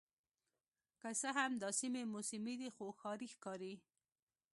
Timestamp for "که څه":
0.99-1.29